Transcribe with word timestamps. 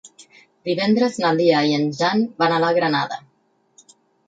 Divendres 0.69 1.19
na 1.25 1.31
Lia 1.41 1.59
i 1.73 1.77
en 1.81 1.85
Jan 1.99 2.25
van 2.45 2.57
a 2.57 2.59
la 2.67 2.73
Granada. 2.81 3.23